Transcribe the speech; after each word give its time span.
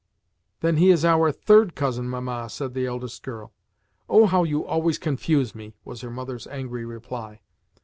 "Then 0.61 0.77
he 0.77 0.89
is 0.89 1.05
our 1.05 1.31
THIRD 1.31 1.75
cousin, 1.75 2.09
Mamma," 2.09 2.49
said 2.49 2.73
the 2.73 2.87
eldest 2.87 3.21
girl. 3.21 3.53
"Oh, 4.09 4.25
how 4.25 4.43
you 4.43 4.65
always 4.65 4.97
confuse 4.97 5.53
me!" 5.53 5.75
was 5.85 6.01
her 6.01 6.09
mother's 6.09 6.47
angry 6.47 6.85
reply. 6.85 7.41